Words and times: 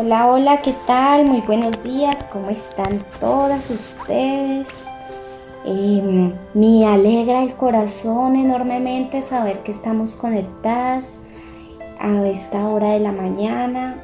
Hola, 0.00 0.28
hola, 0.28 0.62
¿qué 0.62 0.76
tal? 0.86 1.24
Muy 1.24 1.40
buenos 1.40 1.82
días, 1.82 2.24
¿cómo 2.32 2.50
están 2.50 3.04
todas 3.18 3.68
ustedes? 3.68 4.68
Em, 5.64 6.32
me 6.54 6.86
alegra 6.86 7.42
el 7.42 7.54
corazón 7.54 8.36
enormemente 8.36 9.22
saber 9.22 9.64
que 9.64 9.72
estamos 9.72 10.14
conectadas 10.14 11.14
a 11.98 12.24
esta 12.28 12.68
hora 12.68 12.90
de 12.90 13.00
la 13.00 13.10
mañana 13.10 14.00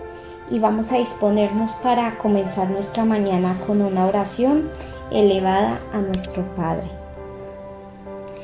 y 0.51 0.59
vamos 0.59 0.91
a 0.91 0.96
disponernos 0.96 1.71
para 1.75 2.19
comenzar 2.19 2.69
nuestra 2.71 3.04
mañana 3.04 3.61
con 3.65 3.81
una 3.81 4.06
oración 4.06 4.72
elevada 5.13 5.79
a 5.92 5.99
nuestro 5.99 6.42
Padre. 6.56 6.88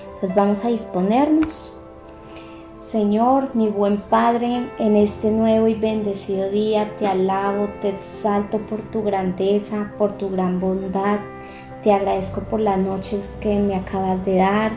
Entonces 0.04 0.36
vamos 0.36 0.64
a 0.64 0.68
disponernos. 0.68 1.72
Señor, 2.90 3.54
mi 3.54 3.68
buen 3.68 3.98
Padre, 3.98 4.68
en 4.80 4.96
este 4.96 5.30
nuevo 5.30 5.68
y 5.68 5.74
bendecido 5.74 6.50
día 6.50 6.90
te 6.98 7.06
alabo, 7.06 7.68
te 7.80 7.90
exalto 7.90 8.58
por 8.58 8.80
tu 8.90 9.04
grandeza, 9.04 9.92
por 9.96 10.18
tu 10.18 10.28
gran 10.28 10.58
bondad. 10.58 11.20
Te 11.84 11.92
agradezco 11.92 12.40
por 12.40 12.58
las 12.58 12.78
noches 12.78 13.32
que 13.40 13.60
me 13.60 13.76
acabas 13.76 14.24
de 14.24 14.38
dar. 14.38 14.72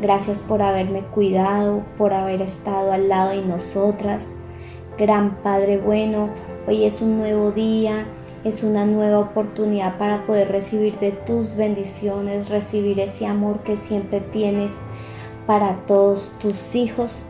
Gracias 0.00 0.40
por 0.40 0.62
haberme 0.62 1.02
cuidado, 1.02 1.82
por 1.98 2.14
haber 2.14 2.40
estado 2.40 2.92
al 2.92 3.10
lado 3.10 3.32
de 3.32 3.44
nosotras. 3.44 4.34
Gran 4.96 5.42
Padre 5.42 5.76
bueno, 5.76 6.30
hoy 6.66 6.84
es 6.84 7.02
un 7.02 7.18
nuevo 7.18 7.52
día, 7.52 8.06
es 8.42 8.64
una 8.64 8.86
nueva 8.86 9.18
oportunidad 9.18 9.98
para 9.98 10.24
poder 10.24 10.50
recibir 10.50 10.98
de 10.98 11.12
tus 11.12 11.56
bendiciones, 11.56 12.48
recibir 12.48 13.00
ese 13.00 13.26
amor 13.26 13.60
que 13.64 13.76
siempre 13.76 14.20
tienes 14.20 14.72
para 15.46 15.84
todos 15.84 16.32
tus 16.40 16.74
hijos. 16.74 17.26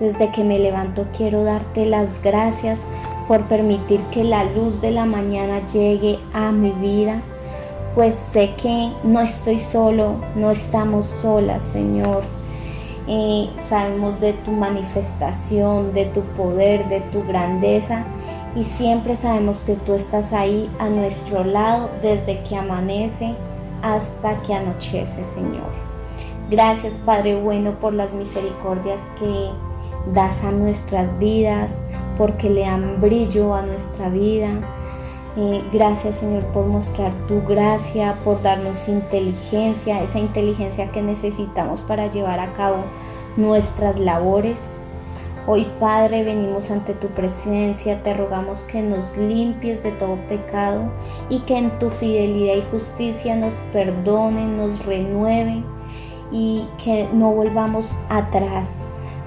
Desde 0.00 0.30
que 0.32 0.44
me 0.44 0.58
levanto 0.58 1.06
quiero 1.16 1.44
darte 1.44 1.86
las 1.86 2.22
gracias 2.22 2.80
por 3.28 3.42
permitir 3.44 4.00
que 4.10 4.24
la 4.24 4.44
luz 4.44 4.80
de 4.80 4.90
la 4.90 5.06
mañana 5.06 5.66
llegue 5.72 6.18
a 6.32 6.52
mi 6.52 6.72
vida, 6.72 7.22
pues 7.94 8.14
sé 8.14 8.54
que 8.60 8.90
no 9.04 9.20
estoy 9.20 9.60
solo, 9.60 10.16
no 10.34 10.50
estamos 10.50 11.06
solas, 11.06 11.62
Señor. 11.62 12.24
Eh, 13.06 13.50
sabemos 13.68 14.18
de 14.20 14.32
tu 14.32 14.50
manifestación, 14.50 15.92
de 15.92 16.06
tu 16.06 16.22
poder, 16.22 16.88
de 16.88 17.00
tu 17.00 17.22
grandeza 17.22 18.04
y 18.56 18.64
siempre 18.64 19.14
sabemos 19.14 19.58
que 19.60 19.74
tú 19.74 19.94
estás 19.94 20.32
ahí 20.32 20.70
a 20.78 20.88
nuestro 20.88 21.44
lado 21.44 21.90
desde 22.02 22.42
que 22.44 22.56
amanece 22.56 23.34
hasta 23.82 24.40
que 24.42 24.54
anochece, 24.54 25.22
Señor. 25.24 25.70
Gracias, 26.50 26.96
Padre 26.96 27.40
bueno, 27.40 27.72
por 27.72 27.92
las 27.92 28.12
misericordias 28.12 29.02
que 29.18 29.50
das 30.12 30.44
a 30.44 30.50
nuestras 30.50 31.18
vidas, 31.18 31.80
porque 32.18 32.50
le 32.50 32.62
dan 32.62 33.00
brillo 33.00 33.54
a 33.54 33.62
nuestra 33.62 34.08
vida. 34.08 34.50
Eh, 35.36 35.64
gracias 35.72 36.16
Señor 36.16 36.44
por 36.46 36.66
mostrar 36.66 37.12
tu 37.26 37.42
gracia, 37.42 38.14
por 38.24 38.40
darnos 38.42 38.88
inteligencia, 38.88 40.00
esa 40.00 40.20
inteligencia 40.20 40.92
que 40.92 41.02
necesitamos 41.02 41.82
para 41.82 42.08
llevar 42.08 42.38
a 42.38 42.52
cabo 42.52 42.84
nuestras 43.36 43.98
labores. 43.98 44.76
Hoy 45.46 45.66
Padre 45.80 46.22
venimos 46.22 46.70
ante 46.70 46.94
tu 46.94 47.08
presencia, 47.08 48.02
te 48.02 48.14
rogamos 48.14 48.60
que 48.60 48.80
nos 48.80 49.16
limpies 49.16 49.82
de 49.82 49.90
todo 49.90 50.16
pecado 50.28 50.84
y 51.28 51.40
que 51.40 51.58
en 51.58 51.78
tu 51.78 51.90
fidelidad 51.90 52.54
y 52.54 52.62
justicia 52.70 53.34
nos 53.34 53.54
perdone, 53.72 54.46
nos 54.46 54.86
renueve 54.86 55.64
y 56.30 56.66
que 56.82 57.08
no 57.12 57.32
volvamos 57.32 57.90
atrás, 58.08 58.70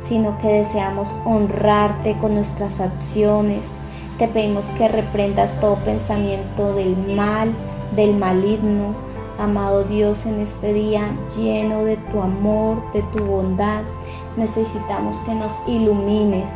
sino 0.08 0.38
que 0.38 0.48
deseamos 0.48 1.10
honrarte 1.26 2.18
con 2.20 2.36
nuestras 2.36 2.80
acciones. 2.80 3.68
Te 4.18 4.28
pedimos 4.28 4.66
que 4.78 4.88
reprendas 4.88 5.60
todo 5.60 5.76
pensamiento 5.78 6.74
del 6.74 6.96
mal, 7.16 7.52
del 7.96 8.16
maligno. 8.16 8.96
Amado 9.38 9.84
Dios, 9.84 10.26
en 10.26 10.40
este 10.40 10.74
día 10.74 11.16
lleno 11.38 11.84
de 11.84 11.98
tu 11.98 12.22
amor, 12.22 12.92
de 12.94 13.04
tu 13.04 13.24
bondad, 13.24 13.84
necesitamos 14.36 15.18
que 15.18 15.36
nos 15.36 15.54
ilumines, 15.68 16.50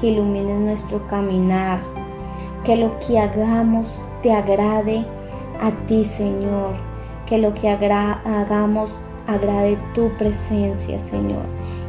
que 0.00 0.08
ilumines 0.08 0.58
nuestro 0.58 1.06
caminar, 1.08 1.80
que 2.64 2.76
lo 2.76 2.98
que 3.00 3.18
hagamos 3.18 3.94
te 4.22 4.32
agrade 4.32 5.04
a 5.60 5.72
ti, 5.86 6.04
Señor, 6.04 6.70
que 7.26 7.36
lo 7.36 7.52
que 7.52 7.68
hagamos 7.68 8.98
agrade 9.26 9.76
tu 9.94 10.08
presencia, 10.16 10.98
Señor 11.00 11.42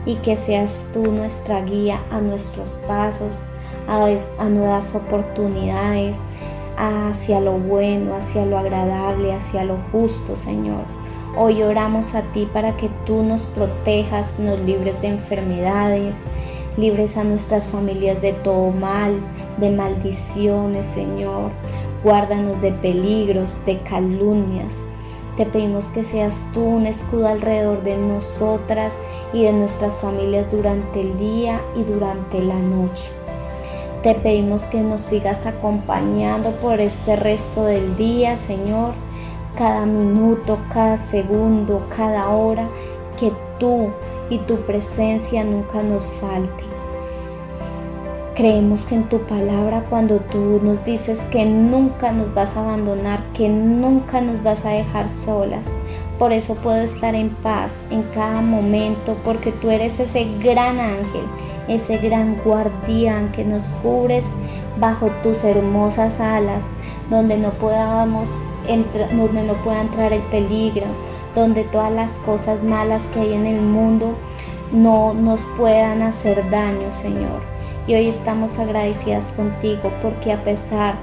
y 0.06 0.16
que 0.16 0.38
seas 0.38 0.88
tú 0.94 1.12
nuestra 1.12 1.62
guía 1.62 2.00
a 2.12 2.20
nuestros 2.20 2.80
pasos, 2.88 3.40
a, 3.88 4.50
nuevas 4.50 4.94
oportunidades, 4.96 6.18
hacia 6.78 7.40
lo 7.40 7.54
bueno, 7.54 8.16
hacia 8.16 8.46
lo 8.46 8.58
agradable, 8.58 9.34
hacia 9.34 9.64
lo 9.64 9.78
justo, 9.92 10.36
Señor. 10.36 10.84
Hoy 11.38 11.64
oramos 11.64 12.14
a 12.16 12.22
ti 12.22 12.48
para 12.52 12.78
que 12.78 12.90
tú 13.06 13.24
nos 13.24 13.44
protejas, 13.44 14.38
nos 14.40 14.60
libres 14.60 15.02
de 15.02 15.08
enfermedades, 15.08 16.16
libres 16.78 17.18
a 17.18 17.24
nuestras 17.24 17.66
familias 17.66 18.22
de 18.22 18.34
todo 18.34 18.72
mal, 18.72 19.20
de 19.58 19.72
maldiciones, 19.72 20.88
Señor. 20.88 21.52
Guárdanos 22.04 22.62
de 22.62 22.72
peligros, 22.72 23.66
de 23.66 23.80
calumnias. 23.80 24.76
Te 25.38 25.48
pedimos 25.48 25.86
que 25.86 26.04
seas 26.04 26.46
tú 26.54 26.62
un 26.64 26.86
escudo 26.86 27.28
alrededor 27.28 27.82
de 27.82 27.98
nosotras 27.98 28.94
y 29.34 29.44
de 29.44 29.52
nuestras 29.52 29.96
familias 29.96 30.52
durante 30.52 31.02
el 31.02 31.18
día 31.18 31.60
y 31.76 31.84
durante 31.84 32.40
la 32.40 32.60
noche. 32.60 33.10
Te 34.04 34.14
pedimos 34.14 34.64
que 34.64 34.82
nos 34.82 35.02
sigas 35.02 35.46
acompañando 35.48 36.52
por 36.58 36.80
este 36.80 37.16
resto 37.16 37.64
del 37.64 37.96
día, 37.96 38.38
Señor, 38.38 38.94
cada 39.58 39.86
minuto, 39.86 40.60
cada 40.72 40.98
segundo, 41.00 41.82
cada 41.96 42.30
hora, 42.30 42.68
que 43.20 43.32
tú 43.60 43.90
y 44.30 44.38
tu 44.40 44.58
presencia 44.58 45.44
nunca 45.44 45.82
nos 45.82 46.06
falte. 46.06 46.64
Creemos 48.36 48.84
que 48.84 48.96
en 48.96 49.10
tu 49.10 49.20
palabra 49.20 49.86
cuando 49.90 50.18
tú 50.20 50.60
nos 50.62 50.84
dices 50.84 51.20
que 51.32 51.46
nunca 51.46 52.12
nos 52.12 52.34
vas 52.34 52.58
a 52.58 52.62
abandonar, 52.62 53.22
que 53.34 53.50
nunca 53.50 54.22
nos 54.22 54.42
vas 54.44 54.66
a 54.66 54.70
dejar 54.70 55.10
solas, 55.10 55.66
por 56.20 56.32
eso 56.32 56.56
puedo 56.56 56.82
estar 56.82 57.16
en 57.16 57.30
paz 57.30 57.84
en 57.90 58.04
cada 58.14 58.42
momento, 58.42 59.18
porque 59.24 59.52
tú 59.52 59.70
eres 59.70 60.00
ese 60.00 60.26
gran 60.40 60.80
ángel, 60.80 61.26
ese 61.68 61.98
gran 61.98 62.38
guardián 62.44 63.32
que 63.32 63.44
nos 63.44 63.64
cubres 63.82 64.26
bajo 64.80 65.08
tus 65.24 65.44
hermosas 65.44 66.20
alas, 66.20 66.64
donde 67.10 67.38
no 67.38 67.50
podamos 67.52 68.30
donde 69.12 69.44
no 69.44 69.54
pueda 69.56 69.82
entrar 69.82 70.14
el 70.14 70.22
peligro, 70.24 70.86
donde 71.36 71.64
todas 71.64 71.92
las 71.92 72.14
cosas 72.20 72.64
malas 72.64 73.04
que 73.14 73.20
hay 73.20 73.34
en 73.34 73.46
el 73.46 73.62
mundo 73.62 74.16
no 74.72 75.14
nos 75.14 75.42
puedan 75.58 76.02
hacer 76.02 76.50
daño, 76.50 76.92
Señor. 76.94 77.42
Y 77.88 77.96
hoy 77.96 78.08
estamos 78.08 78.58
agradecidas 78.60 79.32
contigo 79.34 79.92
porque 80.02 80.32
a 80.32 80.44
pesar 80.44 80.96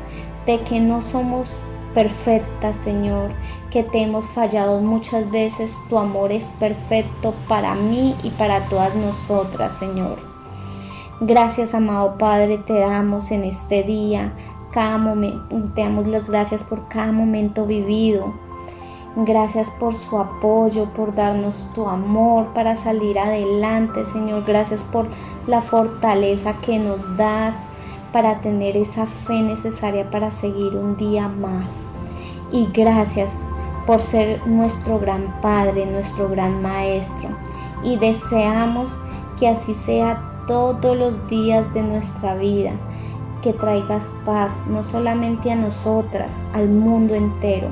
de 0.46 0.58
que 0.60 0.80
no 0.80 1.02
somos 1.02 1.50
perfectas, 1.94 2.76
Señor, 2.76 3.30
que 3.70 3.82
te 3.82 4.02
hemos 4.02 4.24
fallado 4.26 4.80
muchas 4.80 5.30
veces, 5.30 5.76
tu 5.88 5.98
amor 5.98 6.32
es 6.32 6.46
perfecto 6.58 7.34
para 7.48 7.74
mí 7.74 8.16
y 8.22 8.30
para 8.30 8.66
todas 8.68 8.94
nosotras, 8.94 9.74
Señor. 9.74 10.18
Gracias, 11.20 11.74
amado 11.74 12.16
Padre, 12.16 12.58
te 12.58 12.78
damos 12.78 13.30
en 13.30 13.44
este 13.44 13.82
día, 13.82 14.32
cada 14.72 14.96
momento, 14.96 15.54
te 15.74 15.82
damos 15.82 16.06
las 16.06 16.30
gracias 16.30 16.64
por 16.64 16.88
cada 16.88 17.12
momento 17.12 17.66
vivido. 17.66 18.32
Gracias 19.16 19.68
por 19.70 19.96
su 19.96 20.18
apoyo, 20.18 20.86
por 20.94 21.14
darnos 21.14 21.68
tu 21.74 21.88
amor 21.88 22.54
para 22.54 22.76
salir 22.76 23.18
adelante, 23.18 24.04
Señor. 24.04 24.44
Gracias 24.46 24.82
por 24.82 25.08
la 25.48 25.60
fortaleza 25.60 26.54
que 26.60 26.78
nos 26.78 27.16
das 27.16 27.56
para 28.12 28.40
tener 28.40 28.76
esa 28.76 29.06
fe 29.06 29.42
necesaria 29.42 30.10
para 30.10 30.30
seguir 30.30 30.76
un 30.76 30.96
día 30.96 31.28
más. 31.28 31.84
Y 32.52 32.66
gracias 32.72 33.32
por 33.86 34.00
ser 34.00 34.46
nuestro 34.46 34.98
gran 34.98 35.40
Padre, 35.40 35.86
nuestro 35.86 36.28
gran 36.28 36.62
Maestro. 36.62 37.30
Y 37.82 37.96
deseamos 37.96 38.96
que 39.38 39.48
así 39.48 39.74
sea 39.74 40.44
todos 40.46 40.96
los 40.96 41.28
días 41.28 41.72
de 41.74 41.82
nuestra 41.82 42.34
vida, 42.34 42.72
que 43.42 43.52
traigas 43.52 44.04
paz 44.24 44.66
no 44.68 44.82
solamente 44.82 45.50
a 45.50 45.56
nosotras, 45.56 46.38
al 46.52 46.68
mundo 46.68 47.14
entero. 47.14 47.68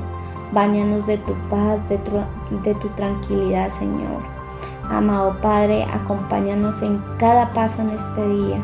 Báñanos 0.51 1.05
de 1.05 1.17
tu 1.17 1.33
paz, 1.49 1.87
de 1.89 1.97
tu, 1.99 2.11
de 2.63 2.73
tu 2.75 2.87
tranquilidad, 2.89 3.69
Señor. 3.77 4.21
Amado 4.89 5.39
Padre, 5.41 5.83
acompáñanos 5.83 6.81
en 6.81 7.03
cada 7.19 7.53
paso 7.53 7.83
en 7.83 7.89
este 7.91 8.27
día. 8.27 8.57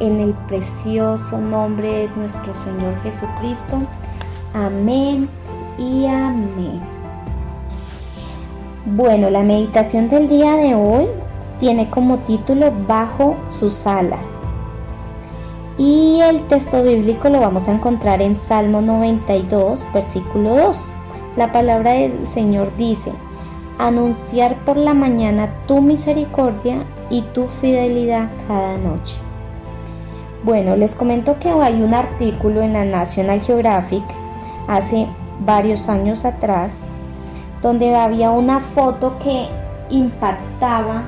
En 0.00 0.20
el 0.20 0.32
precioso 0.46 1.38
nombre 1.38 1.88
de 1.88 2.08
nuestro 2.16 2.54
Señor 2.54 2.94
Jesucristo. 3.02 3.78
Amén 4.54 5.28
y 5.76 6.06
amén. 6.06 6.80
Bueno, 8.86 9.28
la 9.28 9.42
meditación 9.42 10.08
del 10.08 10.28
día 10.28 10.54
de 10.54 10.74
hoy 10.74 11.06
tiene 11.58 11.90
como 11.90 12.18
título 12.18 12.72
Bajo 12.86 13.36
sus 13.48 13.86
alas. 13.86 14.26
Y 15.76 16.20
el 16.20 16.42
texto 16.42 16.82
bíblico 16.82 17.28
lo 17.28 17.40
vamos 17.40 17.68
a 17.68 17.72
encontrar 17.72 18.22
en 18.22 18.36
Salmo 18.36 18.80
92, 18.80 19.84
versículo 19.92 20.54
2. 20.54 20.78
La 21.36 21.52
palabra 21.52 21.92
del 21.92 22.26
Señor 22.28 22.70
dice, 22.76 23.12
anunciar 23.78 24.56
por 24.64 24.76
la 24.76 24.94
mañana 24.94 25.52
tu 25.66 25.80
misericordia 25.80 26.84
y 27.10 27.22
tu 27.22 27.46
fidelidad 27.46 28.30
cada 28.46 28.76
noche. 28.78 29.27
Bueno, 30.44 30.76
les 30.76 30.94
comento 30.94 31.38
que 31.40 31.50
hay 31.50 31.82
un 31.82 31.94
artículo 31.94 32.62
en 32.62 32.72
la 32.72 32.84
National 32.84 33.40
Geographic 33.40 34.04
hace 34.68 35.06
varios 35.40 35.88
años 35.88 36.24
atrás 36.24 36.84
donde 37.62 37.94
había 37.96 38.30
una 38.30 38.60
foto 38.60 39.18
que 39.18 39.48
impactaba 39.90 41.02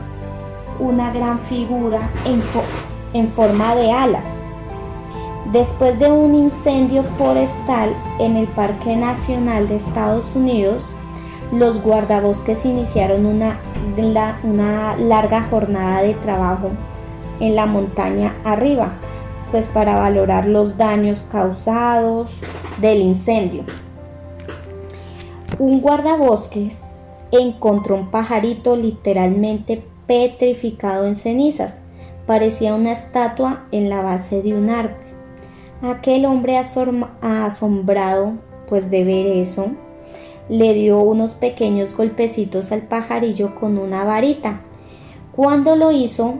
una 0.78 1.12
gran 1.12 1.38
figura 1.38 2.00
en, 3.12 3.28
forma 3.28 3.74
de 3.76 3.92
alas. 3.92 4.24
Después 5.52 5.98
de 5.98 6.10
un 6.10 6.34
incendio 6.34 7.02
forestal 7.02 7.94
en 8.18 8.36
el 8.36 8.48
Parque 8.48 8.96
Nacional 8.96 9.68
de 9.68 9.76
Estados 9.76 10.34
Unidos, 10.34 10.86
los 11.52 11.80
guardabosques 11.82 12.64
iniciaron 12.64 13.26
una 13.26 13.58
larga 14.98 15.42
jornada 15.42 16.02
de 16.02 16.14
trabajo 16.14 16.70
en 17.40 17.56
la 17.56 17.66
montaña 17.66 18.34
arriba, 18.44 18.92
pues 19.50 19.66
para 19.66 19.96
valorar 19.96 20.46
los 20.46 20.76
daños 20.76 21.26
causados 21.30 22.30
del 22.80 23.00
incendio. 23.00 23.64
Un 25.58 25.80
guardabosques 25.80 26.82
encontró 27.32 27.96
un 27.96 28.10
pajarito 28.10 28.76
literalmente 28.76 29.84
petrificado 30.06 31.06
en 31.06 31.14
cenizas. 31.14 31.78
Parecía 32.26 32.74
una 32.74 32.92
estatua 32.92 33.64
en 33.72 33.90
la 33.90 34.02
base 34.02 34.42
de 34.42 34.54
un 34.54 34.70
árbol. 34.70 34.96
Aquel 35.82 36.26
hombre 36.26 36.56
asombrado, 36.58 38.34
pues 38.68 38.90
de 38.90 39.04
ver 39.04 39.26
eso, 39.26 39.68
le 40.48 40.74
dio 40.74 41.00
unos 41.00 41.30
pequeños 41.32 41.96
golpecitos 41.96 42.72
al 42.72 42.82
pajarillo 42.82 43.54
con 43.54 43.78
una 43.78 44.04
varita. 44.04 44.60
Cuando 45.32 45.76
lo 45.76 45.92
hizo, 45.92 46.34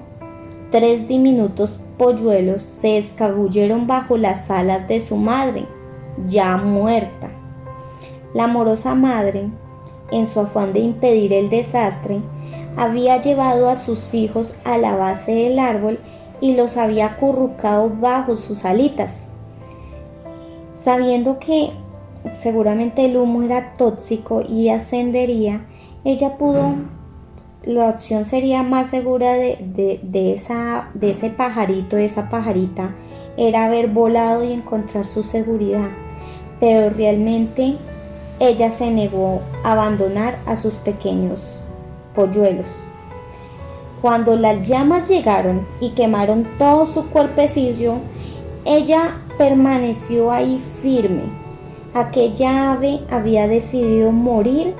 tres 0.71 1.09
diminutos 1.09 1.81
polluelos 2.01 2.63
se 2.63 2.97
escabulleron 2.97 3.87
bajo 3.87 4.17
las 4.17 4.51
alas 4.51 4.89
de 4.89 5.01
su 5.01 5.17
madre, 5.17 5.67
ya 6.27 6.57
muerta. 6.57 7.29
La 8.33 8.45
amorosa 8.45 8.95
madre, 8.95 9.51
en 10.11 10.25
su 10.25 10.41
afán 10.41 10.73
de 10.73 10.81
impedir 10.81 11.35
el 11.35 11.51
desastre, 11.51 12.23
había 12.79 13.21
llevado 13.21 13.69
a 13.69 13.77
sus 13.77 14.15
hijos 14.15 14.55
a 14.65 14.79
la 14.79 14.97
base 14.97 15.33
del 15.33 15.59
árbol 15.59 15.99
y 16.41 16.57
los 16.57 16.79
había 16.79 17.05
acurrucado 17.05 17.91
bajo 18.01 18.39
sus 18.39 18.65
alitas 18.65 19.29
Sabiendo 20.73 21.39
que 21.39 21.73
seguramente 22.33 23.05
el 23.05 23.19
humo 23.19 23.43
era 23.43 23.75
tóxico 23.75 24.41
y 24.41 24.71
ascendería, 24.71 25.67
ella 26.05 26.39
pudo, 26.39 26.77
la 27.65 27.91
opción 27.91 28.25
sería 28.25 28.63
más 28.63 28.89
segura 28.89 29.35
de, 29.35 30.01
esa, 30.35 30.89
de 30.95 31.11
ese 31.11 31.31
pajarito, 31.31 31.97
de 31.97 32.07
esa 32.07 32.29
pajarita, 32.31 32.95
era 33.37 33.67
haber 33.67 33.89
volado 33.89 34.45
y 34.45 34.53
encontrar 34.53 35.05
su 35.07 35.25
seguridad. 35.25 35.89
Pero 36.59 36.91
realmente 36.91 37.77
ella 38.39 38.71
se 38.71 38.91
negó 38.91 39.41
a 39.63 39.73
abandonar 39.73 40.39
a 40.47 40.57
sus 40.57 40.77
pequeños 40.77 41.61
polluelos. 42.15 42.83
Cuando 44.01 44.37
las 44.37 44.67
llamas 44.67 45.09
llegaron 45.09 45.67
y 45.81 45.91
quemaron 45.91 46.47
todo 46.59 46.87
su 46.87 47.11
cuerpecillo, 47.11 47.97
ella 48.65 49.19
permaneció 49.37 50.31
ahí 50.33 50.63
firme. 50.81 51.25
Aquella 51.93 52.73
ave 52.73 53.01
había 53.11 53.47
decidido 53.47 54.13
morir 54.13 54.75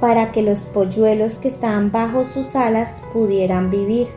para 0.00 0.32
que 0.32 0.42
los 0.42 0.66
polluelos 0.66 1.38
que 1.38 1.48
estaban 1.48 1.90
bajo 1.90 2.24
sus 2.24 2.54
alas 2.54 3.02
pudieran 3.12 3.70
vivir. 3.70 4.08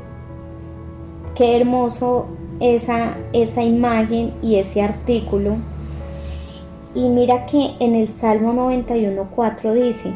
Qué 1.36 1.58
hermoso 1.58 2.28
esa, 2.60 3.18
esa 3.34 3.64
imagen 3.64 4.34
y 4.42 4.56
ese 4.56 4.82
artículo. 4.82 5.56
Y 6.94 7.10
mira 7.10 7.46
que 7.46 7.72
en 7.80 7.96
el 7.96 8.08
Salmo 8.08 8.54
91.4 8.54 9.74
dice, 9.74 10.14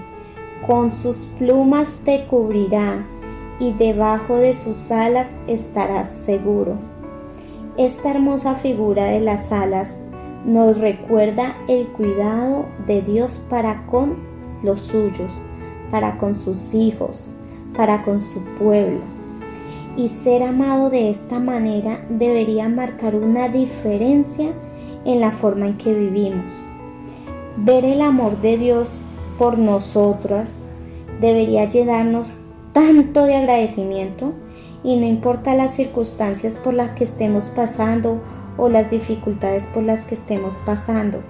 con 0.68 0.92
sus 0.92 1.26
plumas 1.38 2.00
te 2.04 2.26
cubrirá 2.26 3.06
y 3.60 3.72
debajo 3.72 4.38
de 4.38 4.54
sus 4.54 4.92
alas 4.92 5.34
estarás 5.48 6.10
seguro. 6.10 6.74
Esta 7.78 8.12
hermosa 8.12 8.56
figura 8.56 9.06
de 9.06 9.20
las 9.20 9.52
alas 9.52 10.02
nos 10.46 10.78
recuerda 10.78 11.56
el 11.68 11.88
cuidado 11.88 12.66
de 12.88 13.02
Dios 13.02 13.42
para 13.50 13.86
con 13.88 14.16
los 14.64 14.82
suyos, 14.82 15.32
para 15.92 16.18
con 16.18 16.36
sus 16.36 16.74
hijos, 16.74 17.36
para 17.76 18.04
con 18.04 18.22
su 18.22 18.44
pueblo. 18.60 19.02
Y 19.98 20.10
ser 20.10 20.44
amado 20.44 20.90
de 20.90 21.10
esta 21.10 21.40
manera 21.40 22.06
debería 22.10 22.68
marcar 22.68 23.16
una 23.16 23.48
diferencia 23.48 24.52
en 25.06 25.22
la 25.22 25.32
forma 25.32 25.68
en 25.68 25.78
que 25.78 25.94
vivimos. 25.94 26.52
Ver 27.58 27.86
el 27.86 28.02
amor 28.02 28.42
de 28.42 28.58
Dios 28.58 29.00
por 29.38 29.58
nosotras 29.58 30.66
debería 31.22 31.70
llenarnos 31.70 32.42
tanto 32.74 33.24
de 33.24 33.36
agradecimiento 33.36 34.34
y 34.84 34.98
no 34.98 35.06
importa 35.06 35.56
las 35.56 35.74
circunstancias 35.76 36.58
por 36.58 36.74
las 36.74 36.92
que 36.92 37.06
estemos 37.06 37.46
pasando 37.46 38.22
o 38.58 38.70
las 38.70 38.92
dificultades 38.92 39.68
por 39.68 39.84
las 39.84 40.06
que 40.06 40.16
estemos 40.16 40.62
pasando. 40.66 41.22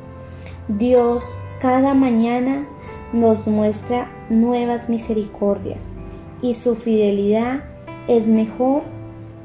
Dios 0.67 1.23
cada 1.61 1.93
mañana 1.93 2.67
nos 3.13 3.47
muestra 3.47 4.09
nuevas 4.29 4.89
misericordias 4.89 5.95
y 6.41 6.53
su 6.53 6.75
fidelidad 6.75 7.63
es 8.07 8.27
mejor 8.27 8.83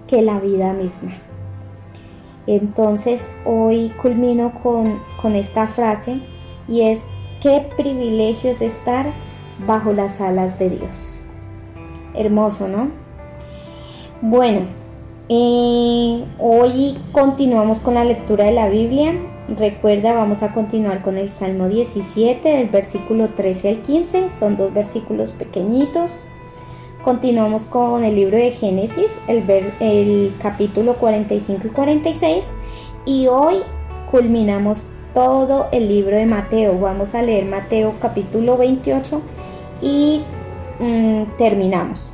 que 0.06 0.22
la 0.22 0.40
vida 0.40 0.72
misma. 0.72 1.12
Entonces 2.46 3.28
hoy 3.44 3.92
culmino 4.02 4.52
con, 4.62 5.00
con 5.20 5.36
esta 5.36 5.66
frase 5.66 6.20
y 6.68 6.82
es 6.82 7.04
qué 7.40 7.68
privilegio 7.76 8.50
es 8.50 8.60
estar 8.60 9.12
bajo 9.66 9.92
las 9.92 10.20
alas 10.20 10.58
de 10.58 10.70
Dios. 10.70 11.20
Hermoso, 12.14 12.66
¿no? 12.66 12.88
Bueno, 14.22 14.66
eh, 15.28 16.24
hoy 16.38 16.98
continuamos 17.12 17.80
con 17.80 17.94
la 17.94 18.04
lectura 18.04 18.44
de 18.46 18.52
la 18.52 18.68
Biblia. 18.68 19.14
Recuerda, 19.56 20.12
vamos 20.12 20.44
a 20.44 20.52
continuar 20.54 21.02
con 21.02 21.18
el 21.18 21.28
Salmo 21.28 21.68
17, 21.68 22.48
del 22.48 22.68
versículo 22.68 23.30
13 23.30 23.68
al 23.70 23.78
15. 23.82 24.30
Son 24.30 24.56
dos 24.56 24.72
versículos 24.72 25.32
pequeñitos. 25.32 26.20
Continuamos 27.02 27.64
con 27.64 28.04
el 28.04 28.14
libro 28.14 28.36
de 28.36 28.52
Génesis, 28.52 29.10
el, 29.26 30.32
capítulo 30.40 30.94
45 30.94 31.66
y 31.66 31.70
46. 31.70 32.44
Y 33.06 33.26
hoy 33.26 33.56
culminamos 34.12 34.94
todo 35.14 35.66
el 35.72 35.88
libro 35.88 36.16
de 36.16 36.26
Mateo. 36.26 36.78
Vamos 36.78 37.16
a 37.16 37.22
leer 37.22 37.44
Mateo 37.44 37.94
capítulo 38.00 38.56
28 38.56 39.20
y 39.82 40.20
mm, 40.78 41.22
terminamos 41.38 42.12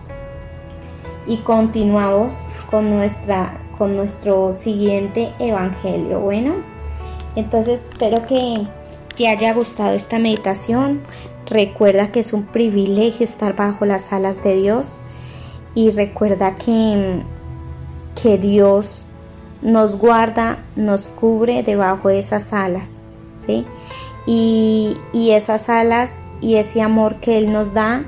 y 1.26 1.38
continuamos 1.38 2.34
con, 2.70 2.88
nuestra, 2.88 3.60
con 3.76 3.94
nuestro 3.94 4.54
siguiente 4.54 5.34
evangelio. 5.38 6.20
Bueno, 6.20 6.75
entonces 7.36 7.90
espero 7.90 8.26
que 8.26 8.66
te 9.16 9.28
haya 9.28 9.54
gustado 9.54 9.94
esta 9.94 10.18
meditación. 10.18 11.02
Recuerda 11.46 12.10
que 12.10 12.20
es 12.20 12.32
un 12.32 12.44
privilegio 12.44 13.24
estar 13.24 13.54
bajo 13.54 13.84
las 13.84 14.12
alas 14.12 14.42
de 14.42 14.56
Dios 14.56 14.98
y 15.74 15.90
recuerda 15.90 16.54
que, 16.54 17.22
que 18.20 18.38
Dios 18.38 19.06
nos 19.62 19.96
guarda, 19.96 20.64
nos 20.74 21.12
cubre 21.12 21.62
debajo 21.62 22.08
de 22.08 22.18
esas 22.18 22.52
alas. 22.52 23.02
¿sí? 23.46 23.64
Y, 24.26 24.96
y 25.12 25.30
esas 25.30 25.68
alas 25.68 26.22
y 26.40 26.56
ese 26.56 26.82
amor 26.82 27.20
que 27.20 27.38
Él 27.38 27.52
nos 27.52 27.74
da 27.74 28.04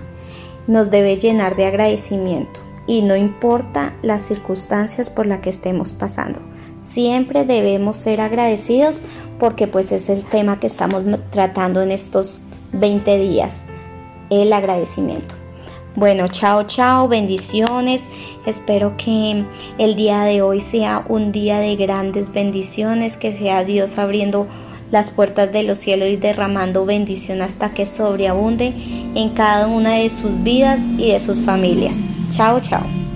nos 0.66 0.90
debe 0.90 1.16
llenar 1.16 1.56
de 1.56 1.66
agradecimiento 1.66 2.60
y 2.86 3.02
no 3.02 3.16
importa 3.16 3.94
las 4.02 4.22
circunstancias 4.22 5.10
por 5.10 5.26
las 5.26 5.40
que 5.40 5.50
estemos 5.50 5.92
pasando. 5.92 6.40
Siempre 6.88 7.44
debemos 7.44 7.98
ser 7.98 8.20
agradecidos 8.20 9.02
porque 9.38 9.66
pues 9.66 9.92
es 9.92 10.08
el 10.08 10.24
tema 10.24 10.58
que 10.58 10.66
estamos 10.66 11.02
tratando 11.30 11.82
en 11.82 11.90
estos 11.90 12.40
20 12.72 13.18
días, 13.18 13.64
el 14.30 14.52
agradecimiento. 14.52 15.34
Bueno, 15.96 16.28
chao, 16.28 16.62
chao, 16.64 17.08
bendiciones. 17.08 18.04
Espero 18.46 18.96
que 18.96 19.44
el 19.78 19.96
día 19.96 20.22
de 20.22 20.42
hoy 20.42 20.60
sea 20.60 21.04
un 21.08 21.32
día 21.32 21.58
de 21.58 21.76
grandes 21.76 22.32
bendiciones, 22.32 23.16
que 23.16 23.32
sea 23.32 23.64
Dios 23.64 23.98
abriendo 23.98 24.46
las 24.90 25.10
puertas 25.10 25.52
de 25.52 25.64
los 25.64 25.76
cielos 25.76 26.08
y 26.08 26.16
derramando 26.16 26.86
bendición 26.86 27.42
hasta 27.42 27.74
que 27.74 27.84
sobreabunde 27.84 28.72
en 29.14 29.30
cada 29.30 29.66
una 29.66 29.94
de 29.94 30.08
sus 30.08 30.42
vidas 30.42 30.82
y 30.96 31.12
de 31.12 31.20
sus 31.20 31.40
familias. 31.40 31.96
Chao, 32.30 32.60
chao. 32.60 33.07